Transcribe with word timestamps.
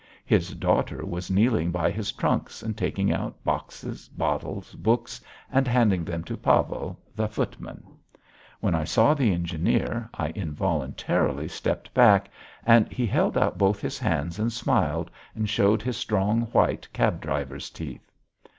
His 0.25 0.55
daughter 0.55 1.05
was 1.05 1.29
kneeling 1.29 1.69
by 1.69 1.91
his 1.91 2.11
trunks 2.11 2.63
and 2.63 2.75
taking 2.75 3.13
out 3.13 3.35
boxes, 3.43 4.07
bottles, 4.07 4.73
books, 4.73 5.21
and 5.51 5.67
handing 5.67 6.03
them 6.03 6.23
to 6.23 6.35
Pavel 6.35 6.97
the 7.15 7.27
footman. 7.27 7.83
When 8.61 8.73
I 8.73 8.83
saw 8.83 9.13
the 9.13 9.31
engineer, 9.31 10.09
I 10.15 10.29
involuntarily 10.29 11.47
stepped 11.47 11.93
back 11.93 12.31
and 12.65 12.91
he 12.91 13.05
held 13.05 13.37
out 13.37 13.59
both 13.59 13.79
his 13.79 13.99
hands 13.99 14.39
and 14.39 14.51
smiled 14.51 15.11
and 15.35 15.47
showed 15.47 15.83
his 15.83 15.97
strong, 15.97 16.47
white, 16.51 16.87
cab 16.93 17.21
driver's 17.21 17.69
teeth. 17.69 18.09